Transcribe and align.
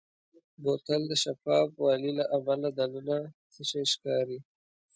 بوتل 0.61 1.01
د 1.07 1.13
شفاف 1.23 1.69
والي 1.83 2.11
له 2.19 2.25
امله 2.37 2.69
دننه 2.79 3.17
څه 3.53 3.61
شی 3.69 3.83
ښکاري. 3.91 4.39